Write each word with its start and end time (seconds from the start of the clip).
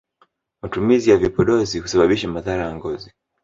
matumizi 0.61 1.09
ya 1.09 1.17
vipodozi 1.17 1.79
husababisha 1.79 2.27
madhara 2.27 2.63
ya 2.65 2.75
ngozi 2.75 3.11